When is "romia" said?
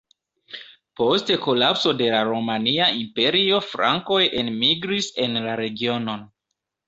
2.29-2.87